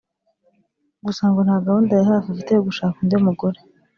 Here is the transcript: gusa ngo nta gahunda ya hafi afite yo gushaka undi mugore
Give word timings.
gusa 1.05 1.23
ngo 1.29 1.39
nta 1.45 1.57
gahunda 1.65 1.91
ya 1.97 2.07
hafi 2.11 2.27
afite 2.33 2.51
yo 2.53 2.61
gushaka 2.67 2.95
undi 3.01 3.15
mugore 3.25 3.59